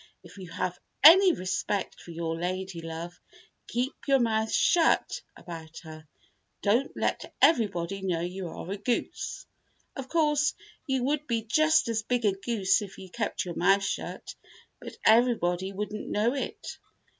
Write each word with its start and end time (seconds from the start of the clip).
"If 0.23 0.39
you 0.39 0.49
have 0.49 0.79
any 1.03 1.31
respect 1.31 2.01
for 2.01 2.09
your 2.09 2.35
lady 2.35 2.81
love, 2.81 3.21
keep 3.67 3.93
your 4.07 4.17
mouth 4.17 4.51
shut 4.51 5.21
about 5.37 5.77
her. 5.83 6.07
Don't 6.63 6.97
let 6.97 7.31
everybody 7.39 8.01
know 8.01 8.19
you 8.21 8.47
are 8.47 8.71
a 8.71 8.77
goose. 8.77 9.45
Of 9.95 10.09
course, 10.09 10.55
you 10.87 11.03
would 11.03 11.27
be 11.27 11.43
just 11.43 11.87
as 11.87 12.01
big 12.01 12.25
a 12.25 12.31
goose 12.31 12.81
if 12.81 12.97
you 12.97 13.11
kept 13.11 13.45
your 13.45 13.53
mouth 13.53 13.83
shut, 13.83 14.33
but 14.79 14.97
everybody 15.05 15.71
wouldn't 15.71 16.09
know 16.09 16.33
it. 16.33 16.79